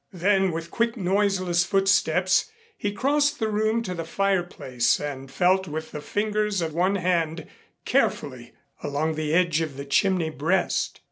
[0.13, 5.91] Then, with quick, noiseless footsteps, he crossed the room to the fireplace and felt with
[5.91, 7.45] the fingers of one hand
[7.85, 10.99] carefully along the edge of the chimney breast.